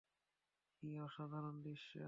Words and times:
কী 0.73 0.89
অসাধারণ 0.99 1.55
দৃশ্য! 1.63 1.91